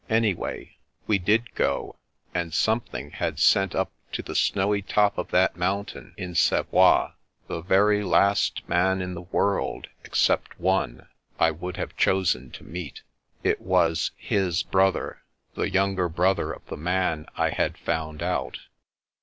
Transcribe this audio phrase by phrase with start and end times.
[0.09, 1.95] Anyway, we did go,
[2.33, 7.11] and Some thing had sent up to the snowy top of that mountain in Savoie
[7.47, 11.07] the very last man in the world— except one—
[11.39, 13.03] I would have chosen to meet.
[13.43, 15.21] It was— his brother—
[15.55, 18.57] the younger brother of the man I had found out.